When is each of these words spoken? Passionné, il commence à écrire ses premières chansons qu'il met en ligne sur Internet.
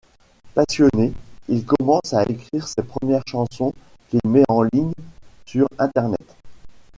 Passionné, 0.55 1.13
il 1.47 1.63
commence 1.63 2.11
à 2.15 2.23
écrire 2.23 2.67
ses 2.67 2.81
premières 2.81 3.21
chansons 3.27 3.71
qu'il 4.09 4.19
met 4.25 4.41
en 4.49 4.63
ligne 4.63 4.93
sur 5.45 5.67
Internet. 5.77 6.35